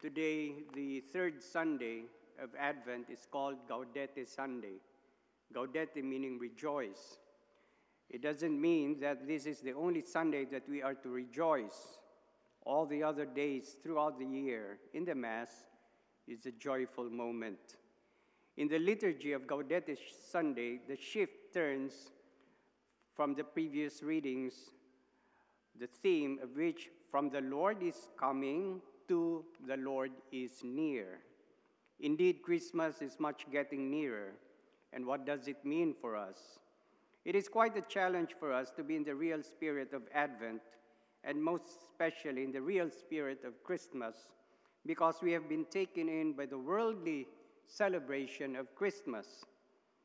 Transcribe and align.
Today, 0.00 0.54
the 0.72 1.00
third 1.12 1.42
Sunday 1.42 2.04
of 2.42 2.48
Advent 2.58 3.10
is 3.10 3.26
called 3.30 3.56
Gaudete 3.68 4.26
Sunday. 4.26 4.80
Gaudete 5.54 6.02
meaning 6.02 6.38
rejoice. 6.38 7.18
It 8.08 8.22
doesn't 8.22 8.58
mean 8.58 8.98
that 9.00 9.28
this 9.28 9.44
is 9.44 9.60
the 9.60 9.74
only 9.74 10.00
Sunday 10.00 10.46
that 10.46 10.66
we 10.66 10.82
are 10.82 10.94
to 10.94 11.10
rejoice. 11.10 11.98
All 12.64 12.86
the 12.86 13.02
other 13.02 13.26
days 13.26 13.76
throughout 13.82 14.18
the 14.18 14.24
year 14.24 14.78
in 14.94 15.04
the 15.04 15.14
Mass 15.14 15.50
is 16.26 16.46
a 16.46 16.52
joyful 16.52 17.10
moment. 17.10 17.76
In 18.56 18.68
the 18.68 18.78
liturgy 18.78 19.32
of 19.32 19.46
Gaudete 19.46 19.98
Sunday, 20.30 20.80
the 20.88 20.96
shift 20.96 21.52
turns 21.52 22.10
from 23.14 23.34
the 23.34 23.44
previous 23.44 24.02
readings, 24.02 24.54
the 25.78 25.88
theme 25.88 26.38
of 26.42 26.56
which 26.56 26.88
from 27.10 27.28
the 27.28 27.42
Lord 27.42 27.82
is 27.82 28.08
coming 28.18 28.80
to 29.10 29.44
the 29.66 29.76
Lord 29.76 30.12
is 30.30 30.62
near. 30.62 31.18
Indeed, 31.98 32.42
Christmas 32.44 33.02
is 33.02 33.18
much 33.18 33.44
getting 33.50 33.90
nearer. 33.90 34.34
And 34.92 35.04
what 35.04 35.26
does 35.26 35.48
it 35.48 35.64
mean 35.64 35.96
for 36.00 36.14
us? 36.14 36.60
It 37.24 37.34
is 37.34 37.48
quite 37.48 37.76
a 37.76 37.82
challenge 37.82 38.36
for 38.38 38.52
us 38.52 38.70
to 38.76 38.84
be 38.84 38.94
in 38.94 39.02
the 39.02 39.16
real 39.16 39.42
spirit 39.42 39.92
of 39.92 40.02
Advent, 40.14 40.62
and 41.24 41.42
most 41.42 41.64
especially 41.82 42.44
in 42.44 42.52
the 42.52 42.62
real 42.62 42.88
spirit 42.88 43.42
of 43.44 43.64
Christmas, 43.64 44.14
because 44.86 45.16
we 45.20 45.32
have 45.32 45.48
been 45.48 45.64
taken 45.64 46.08
in 46.08 46.32
by 46.32 46.46
the 46.46 46.58
worldly 46.58 47.26
celebration 47.66 48.54
of 48.54 48.72
Christmas. 48.76 49.26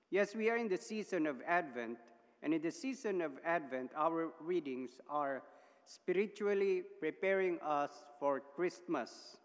Yes, 0.10 0.34
we 0.34 0.50
are 0.50 0.58
in 0.58 0.68
the 0.68 0.78
season 0.78 1.28
of 1.28 1.36
Advent, 1.48 2.00
and 2.42 2.56
in 2.56 2.62
the 2.64 2.72
season 2.72 3.22
of 3.22 3.34
Advent, 3.46 3.92
our 3.96 4.32
readings 4.42 5.00
are 5.08 5.44
spiritually 5.86 6.84
preparing 7.00 7.60
us 7.62 8.04
for 8.20 8.42
Christmas. 8.56 9.38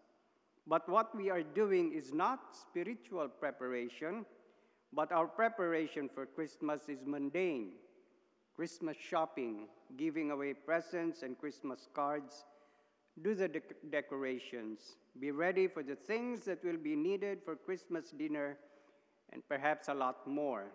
But 0.67 0.87
what 0.87 1.15
we 1.15 1.29
are 1.29 1.43
doing 1.43 1.93
is 1.93 2.13
not 2.13 2.55
spiritual 2.55 3.27
preparation, 3.27 4.25
but 4.93 5.11
our 5.11 5.27
preparation 5.27 6.09
for 6.13 6.25
Christmas 6.25 6.89
is 6.89 6.99
mundane. 7.05 7.73
Christmas 8.55 8.97
shopping, 8.97 9.67
giving 9.97 10.31
away 10.31 10.53
presents 10.53 11.23
and 11.23 11.37
Christmas 11.39 11.87
cards, 11.93 12.45
do 13.21 13.33
the 13.33 13.47
de- 13.47 13.61
decorations, 13.89 14.97
be 15.19 15.31
ready 15.31 15.67
for 15.67 15.83
the 15.83 15.95
things 15.95 16.41
that 16.45 16.63
will 16.63 16.77
be 16.77 16.95
needed 16.95 17.39
for 17.43 17.55
Christmas 17.55 18.11
dinner, 18.11 18.57
and 19.31 19.41
perhaps 19.47 19.87
a 19.87 19.93
lot 19.93 20.27
more. 20.27 20.65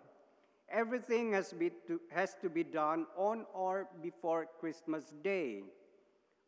Everything 0.69 1.33
has, 1.33 1.53
to, 1.87 2.01
has 2.11 2.35
to 2.41 2.49
be 2.49 2.63
done 2.63 3.05
on 3.15 3.45
or 3.53 3.87
before 4.01 4.47
Christmas 4.59 5.13
Day. 5.23 5.63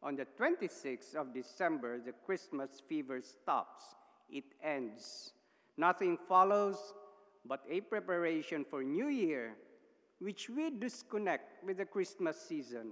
On 0.04 0.16
the 0.16 0.26
26th 0.40 1.16
of 1.16 1.34
December, 1.34 2.00
the 2.00 2.14
Christmas 2.26 2.82
fever 2.88 3.22
stops. 3.22 3.96
It 4.30 4.46
ends. 4.64 5.34
Nothing 5.78 6.18
follows 6.28 6.94
but 7.46 7.64
a 7.70 7.82
preparation 7.82 8.66
for 8.70 8.84
New 8.84 9.08
Year, 9.08 9.56
which 10.20 10.50
we 10.50 10.70
disconnect 10.70 11.64
with 11.66 11.78
the 11.78 11.86
Christmas 11.86 12.40
season. 12.40 12.92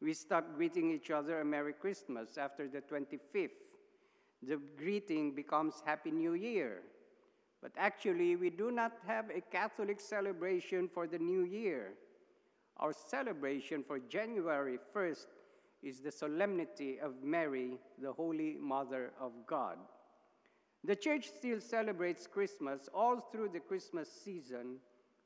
We 0.00 0.14
start 0.14 0.56
greeting 0.56 0.90
each 0.92 1.10
other 1.10 1.40
a 1.40 1.44
Merry 1.44 1.72
Christmas 1.72 2.38
after 2.38 2.68
the 2.68 2.80
25th. 2.80 3.50
The 4.42 4.60
greeting 4.76 5.34
becomes 5.34 5.82
Happy 5.84 6.10
New 6.10 6.34
Year. 6.34 6.82
But 7.64 7.72
actually, 7.78 8.36
we 8.36 8.50
do 8.50 8.70
not 8.70 8.92
have 9.06 9.30
a 9.30 9.40
Catholic 9.40 9.98
celebration 9.98 10.86
for 10.86 11.06
the 11.06 11.18
New 11.18 11.44
Year. 11.44 11.94
Our 12.76 12.92
celebration 12.92 13.82
for 13.82 13.98
January 13.98 14.78
1st 14.94 15.24
is 15.82 16.00
the 16.00 16.12
solemnity 16.12 17.00
of 17.00 17.22
Mary, 17.22 17.78
the 17.98 18.12
Holy 18.12 18.58
Mother 18.60 19.12
of 19.18 19.32
God. 19.46 19.78
The 20.84 20.94
church 20.94 21.30
still 21.34 21.58
celebrates 21.58 22.26
Christmas 22.26 22.90
all 22.92 23.18
through 23.32 23.48
the 23.48 23.60
Christmas 23.60 24.10
season, 24.12 24.76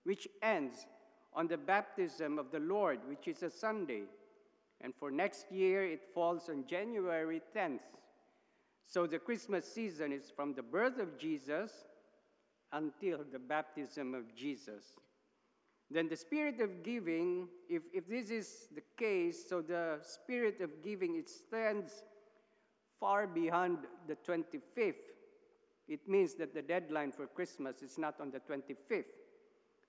which 0.05 0.29
ends 0.41 0.87
on 1.35 1.49
the 1.49 1.59
baptism 1.59 2.39
of 2.39 2.53
the 2.53 2.61
Lord, 2.61 3.01
which 3.09 3.27
is 3.27 3.43
a 3.43 3.51
Sunday. 3.51 4.03
And 4.81 4.95
for 4.95 5.11
next 5.11 5.51
year, 5.51 5.85
it 5.85 6.15
falls 6.15 6.49
on 6.49 6.67
January 6.69 7.43
10th. 7.53 7.81
So 8.87 9.09
the 9.09 9.19
Christmas 9.19 9.65
season 9.65 10.13
is 10.13 10.31
from 10.31 10.55
the 10.55 10.63
birth 10.63 11.01
of 11.01 11.19
Jesus 11.19 11.73
until 12.73 13.21
the 13.31 13.39
baptism 13.39 14.15
of 14.15 14.35
Jesus. 14.35 14.85
Then 15.91 16.09
the 16.09 16.17
spirit 16.17 16.61
of 16.61 16.83
giving, 16.83 17.49
if, 17.69 17.83
if 17.95 18.07
this 18.09 18.31
is 18.31 18.69
the 18.75 18.83
case, 18.99 19.49
so 19.49 19.63
the 19.63 19.99
spirit 20.03 20.61
of 20.61 20.83
giving, 20.83 21.17
it 21.17 21.31
stands 21.31 22.03
far 23.01 23.27
beyond 23.27 23.79
the 24.07 24.17
25th. 24.17 24.95
It 25.89 26.07
means 26.07 26.35
that 26.35 26.53
the 26.53 26.61
deadline 26.61 27.13
for 27.13 27.27
Christmas 27.27 27.83
is 27.83 27.97
not 27.97 28.21
on 28.21 28.31
the 28.31 28.41
25th. 28.41 29.05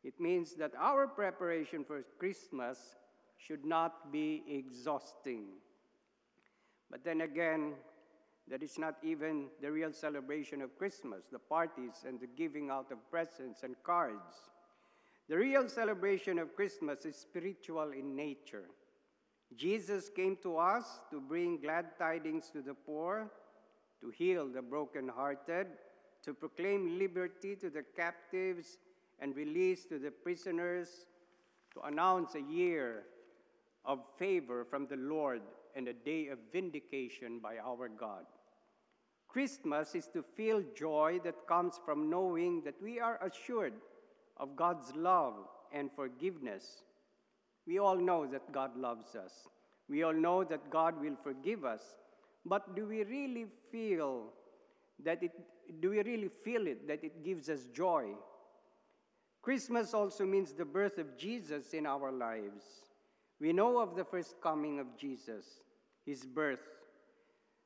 It 0.04 0.18
means 0.20 0.56
that 0.56 0.72
our 0.80 1.08
preparation 1.08 1.84
for 1.84 2.04
Christmas 2.18 2.96
should 3.38 3.66
not 3.66 4.12
be 4.12 4.44
exhausting. 4.48 5.48
But 6.90 7.04
then 7.04 7.22
again, 7.22 7.74
that 8.50 8.64
is 8.64 8.80
not 8.80 8.96
even 9.04 9.48
the 9.62 9.72
real 9.72 9.94
celebration 9.94 10.62
of 10.62 10.78
Christmas, 10.78 11.26
the 11.32 11.40
parties 11.40 12.04
and 12.08 12.20
the 12.20 12.28
giving 12.28 12.70
out 12.70 12.92
of 12.92 12.98
presents 13.12 13.64
and 13.64 13.76
cards. 13.84 14.50
The 15.28 15.38
real 15.38 15.70
celebration 15.70 16.40
of 16.40 16.56
Christmas 16.56 17.06
is 17.06 17.16
spiritual 17.16 17.92
in 17.92 18.16
nature. 18.16 18.66
Jesus 19.56 20.10
came 20.10 20.38
to 20.42 20.58
us 20.58 21.02
to 21.12 21.22
bring 21.22 21.62
glad 21.62 21.98
tidings 22.00 22.50
to 22.52 22.62
the 22.62 22.74
poor, 22.74 23.32
to 24.02 24.10
heal 24.10 24.48
the 24.48 24.62
brokenhearted, 24.62 25.68
to 26.24 26.34
proclaim 26.34 26.98
liberty 26.98 27.56
to 27.56 27.70
the 27.70 27.84
captives 27.96 28.78
and 29.20 29.36
release 29.36 29.86
to 29.86 30.00
the 30.00 30.12
prisoners, 30.12 31.06
to 31.74 31.82
announce 31.82 32.36
a 32.36 32.42
year 32.42 33.04
of 33.86 34.00
favor 34.18 34.66
from 34.66 34.88
the 34.88 34.98
Lord 34.98 35.42
and 35.76 35.88
a 35.88 35.94
day 35.94 36.28
of 36.28 36.40
vindication 36.52 37.40
by 37.40 37.58
our 37.58 37.88
God. 37.88 38.26
Christmas 39.30 39.94
is 39.94 40.08
to 40.08 40.24
feel 40.24 40.64
joy 40.76 41.20
that 41.24 41.48
comes 41.48 41.80
from 41.86 42.10
knowing 42.10 42.62
that 42.64 42.82
we 42.82 43.00
are 43.00 43.20
assured 43.24 43.74
of 44.38 44.56
God's 44.56 44.92
love 44.96 45.36
and 45.72 45.92
forgiveness. 45.96 46.84
We 47.68 47.78
all 47.78 47.98
know 47.98 48.26
that 48.26 48.52
God 48.52 48.76
loves 48.76 49.16
us. 49.16 49.48
We 49.88 50.02
all 50.04 50.14
know 50.14 50.44
that 50.44 50.72
God 50.72 51.00
will 51.00 51.16
forgive 51.24 51.64
us. 51.64 51.82
But 52.44 52.76
do 52.76 52.88
we 52.88 53.04
really 53.04 53.46
feel 53.72 54.34
that 55.04 55.22
it 55.22 55.32
do 55.82 55.92
we 55.92 56.02
really 56.02 56.30
feel 56.44 56.66
it 56.66 56.88
that 56.88 57.04
it 57.04 57.24
gives 57.24 57.48
us 57.48 57.68
joy? 57.72 58.08
Christmas 59.44 59.94
also 59.94 60.26
means 60.26 60.52
the 60.52 60.66
birth 60.66 60.98
of 60.98 61.16
Jesus 61.18 61.74
in 61.74 61.86
our 61.86 62.12
lives. 62.12 62.64
We 63.40 63.54
know 63.54 63.80
of 63.80 63.96
the 63.96 64.04
first 64.04 64.36
coming 64.42 64.80
of 64.80 64.98
Jesus, 64.98 65.46
his 66.06 66.26
birth. 66.26 66.79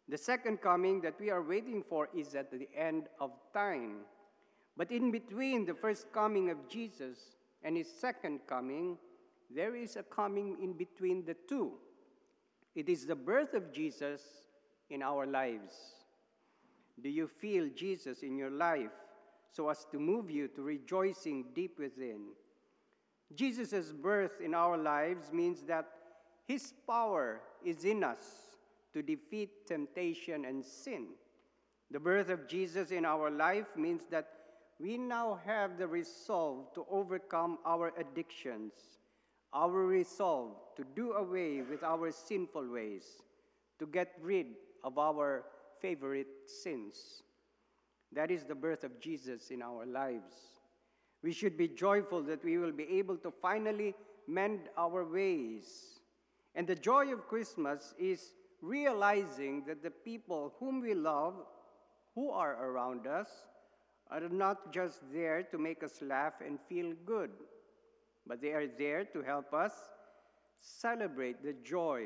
The 0.09 0.17
second 0.17 0.61
coming 0.61 1.01
that 1.01 1.19
we 1.19 1.29
are 1.29 1.41
waiting 1.41 1.83
for 1.87 2.09
is 2.15 2.35
at 2.35 2.51
the 2.51 2.67
end 2.75 3.07
of 3.19 3.31
time. 3.53 4.01
But 4.75 4.91
in 4.91 5.11
between 5.11 5.65
the 5.65 5.73
first 5.73 6.11
coming 6.11 6.49
of 6.49 6.67
Jesus 6.67 7.17
and 7.63 7.77
his 7.77 7.87
second 7.89 8.41
coming, 8.47 8.97
there 9.49 9.75
is 9.75 9.95
a 9.95 10.03
coming 10.03 10.57
in 10.61 10.73
between 10.73 11.25
the 11.25 11.35
two. 11.47 11.73
It 12.75 12.89
is 12.89 13.05
the 13.05 13.15
birth 13.15 13.53
of 13.53 13.71
Jesus 13.71 14.21
in 14.89 15.01
our 15.01 15.25
lives. 15.25 15.75
Do 17.01 17.09
you 17.09 17.27
feel 17.27 17.69
Jesus 17.75 18.23
in 18.23 18.37
your 18.37 18.49
life 18.49 18.91
so 19.51 19.69
as 19.69 19.85
to 19.91 19.99
move 19.99 20.29
you 20.29 20.47
to 20.49 20.63
rejoicing 20.63 21.45
deep 21.53 21.79
within? 21.79 22.29
Jesus' 23.33 23.91
birth 23.91 24.41
in 24.43 24.53
our 24.53 24.77
lives 24.77 25.31
means 25.31 25.61
that 25.63 25.87
his 26.45 26.73
power 26.85 27.41
is 27.63 27.85
in 27.85 28.03
us 28.03 28.52
to 28.93 29.01
defeat 29.01 29.67
temptation 29.67 30.45
and 30.45 30.63
sin. 30.63 31.07
The 31.91 31.99
birth 31.99 32.29
of 32.29 32.47
Jesus 32.47 32.91
in 32.91 33.05
our 33.05 33.29
life 33.29 33.67
means 33.75 34.01
that 34.09 34.27
we 34.79 34.97
now 34.97 35.39
have 35.45 35.77
the 35.77 35.87
resolve 35.87 36.73
to 36.73 36.85
overcome 36.89 37.59
our 37.65 37.93
addictions, 37.97 38.73
our 39.53 39.85
resolve 39.85 40.55
to 40.75 40.83
do 40.95 41.13
away 41.13 41.61
with 41.61 41.83
our 41.83 42.11
sinful 42.11 42.67
ways, 42.67 43.21
to 43.79 43.85
get 43.85 44.13
rid 44.21 44.47
of 44.83 44.97
our 44.97 45.43
favorite 45.79 46.27
sins. 46.45 47.23
That 48.11 48.31
is 48.31 48.43
the 48.43 48.55
birth 48.55 48.83
of 48.83 48.99
Jesus 48.99 49.49
in 49.51 49.61
our 49.61 49.85
lives. 49.85 50.33
We 51.21 51.31
should 51.31 51.57
be 51.57 51.67
joyful 51.67 52.21
that 52.23 52.43
we 52.43 52.57
will 52.57 52.71
be 52.71 52.97
able 52.97 53.17
to 53.17 53.31
finally 53.31 53.95
mend 54.27 54.61
our 54.77 55.05
ways. 55.05 55.99
And 56.55 56.67
the 56.67 56.75
joy 56.75 57.11
of 57.13 57.27
Christmas 57.27 57.93
is 57.97 58.33
realizing 58.63 59.61
that 59.67 59.83
the 59.83 59.91
people 59.91 60.53
whom 60.57 60.79
we 60.79 60.93
love, 60.93 61.33
who 62.15 62.31
are 62.31 62.65
around 62.65 63.05
us, 63.05 63.27
are 64.09 64.21
not 64.29 64.71
just 64.71 65.01
there 65.11 65.43
to 65.43 65.57
make 65.57 65.83
us 65.83 66.01
laugh 66.01 66.33
and 66.45 66.57
feel 66.69 66.93
good, 67.05 67.29
but 68.25 68.41
they 68.41 68.53
are 68.53 68.67
there 68.77 69.03
to 69.03 69.21
help 69.21 69.53
us 69.53 69.73
celebrate 70.61 71.43
the 71.43 71.55
joy 71.65 72.05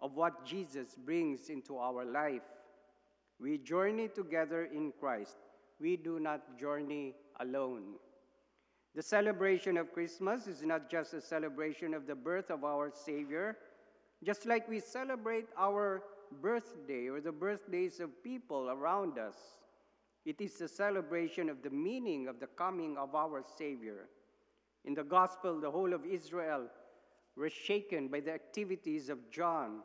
of 0.00 0.14
what 0.14 0.46
Jesus 0.46 0.96
brings 1.04 1.50
into 1.50 1.76
our 1.76 2.06
life. 2.06 2.48
We 3.38 3.58
journey 3.58 4.08
together 4.08 4.64
in 4.64 4.92
Christ. 4.98 5.36
We 5.78 5.98
do 5.98 6.18
not 6.18 6.58
journey 6.58 7.14
alone. 7.40 7.96
The 8.94 9.02
celebration 9.02 9.76
of 9.76 9.92
Christmas 9.92 10.46
is 10.46 10.62
not 10.62 10.90
just 10.90 11.12
a 11.12 11.20
celebration 11.20 11.92
of 11.92 12.06
the 12.06 12.14
birth 12.14 12.50
of 12.50 12.64
our 12.64 12.90
Savior, 12.90 13.58
just 14.24 14.46
like 14.46 14.68
we 14.68 14.80
celebrate 14.80 15.46
our 15.56 16.02
birthday 16.42 17.08
or 17.08 17.20
the 17.20 17.32
birthdays 17.32 18.00
of 18.00 18.22
people 18.22 18.70
around 18.70 19.18
us. 19.18 19.36
It 20.24 20.40
is 20.40 20.60
a 20.60 20.68
celebration 20.68 21.48
of 21.48 21.62
the 21.62 21.70
meaning 21.70 22.28
of 22.28 22.38
the 22.40 22.46
coming 22.46 22.96
of 22.98 23.14
our 23.14 23.42
Savior. 23.56 24.08
In 24.84 24.94
the 24.94 25.02
Gospel, 25.02 25.60
the 25.60 25.70
whole 25.70 25.92
of 25.92 26.04
Israel 26.04 26.66
were 27.36 27.50
shaken 27.50 28.08
by 28.08 28.20
the 28.20 28.32
activities 28.32 29.08
of 29.08 29.30
John. 29.30 29.80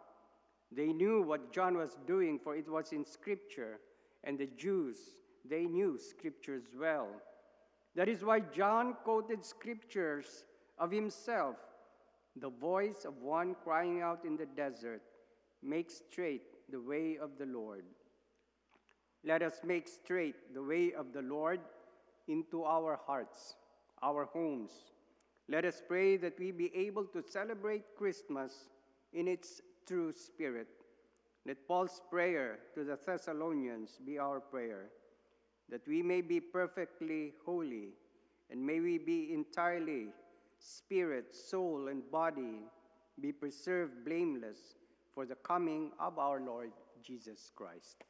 They 0.71 0.87
knew 0.87 1.21
what 1.21 1.53
John 1.53 1.77
was 1.77 1.97
doing, 2.05 2.37
for 2.37 2.55
it 2.55 2.69
was 2.69 2.91
in 2.91 3.05
Scripture, 3.05 3.79
and 4.23 4.37
the 4.37 4.49
Jews, 4.57 4.97
they 5.49 5.65
knew 5.65 5.97
Scriptures 5.97 6.75
well. 6.77 7.07
That 7.95 8.09
is 8.09 8.25
why 8.25 8.41
John 8.41 8.95
quoted 9.03 9.45
Scriptures 9.45 10.43
of 10.77 10.91
himself 10.91 11.55
the 12.35 12.49
voice 12.49 13.05
of 13.05 13.21
one 13.21 13.55
crying 13.63 14.01
out 14.01 14.25
in 14.25 14.35
the 14.35 14.45
desert, 14.45 15.01
Make 15.63 15.89
straight 15.89 16.43
the 16.69 16.79
way 16.79 17.17
of 17.17 17.37
the 17.39 17.45
Lord. 17.45 17.85
Let 19.23 19.41
us 19.41 19.61
make 19.63 19.87
straight 19.87 20.53
the 20.53 20.61
way 20.61 20.93
of 20.93 21.11
the 21.11 21.23
Lord 21.23 21.59
into 22.27 22.63
our 22.63 22.99
hearts, 23.07 23.55
our 24.03 24.25
homes. 24.25 24.71
Let 25.49 25.65
us 25.65 25.81
pray 25.87 26.17
that 26.17 26.39
we 26.39 26.51
be 26.51 26.75
able 26.75 27.05
to 27.05 27.23
celebrate 27.23 27.95
Christmas 27.97 28.69
in 29.13 29.27
its 29.27 29.61
true 29.87 30.11
spirit. 30.13 30.67
Let 31.45 31.67
Paul's 31.67 32.01
prayer 32.09 32.59
to 32.75 32.83
the 32.83 32.97
Thessalonians 33.03 33.99
be 34.05 34.19
our 34.19 34.39
prayer, 34.39 34.89
that 35.69 35.87
we 35.87 36.03
may 36.03 36.21
be 36.21 36.39
perfectly 36.39 37.33
holy, 37.45 37.89
and 38.51 38.63
may 38.63 38.79
we 38.79 38.97
be 38.97 39.33
entirely 39.33 40.07
spirit, 40.59 41.35
soul, 41.35 41.87
and 41.89 42.01
body 42.11 42.59
be 43.21 43.31
preserved 43.31 44.05
blameless 44.05 44.75
for 45.13 45.25
the 45.25 45.35
coming 45.35 45.91
of 45.99 46.19
our 46.19 46.41
Lord 46.41 46.71
Jesus 47.03 47.51
Christ. 47.55 48.03